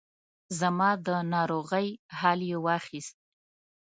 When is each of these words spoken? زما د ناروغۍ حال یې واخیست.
زما 0.59 0.89
د 1.05 1.07
ناروغۍ 1.33 1.87
حال 2.17 2.39
یې 2.49 2.57
واخیست. 2.65 3.15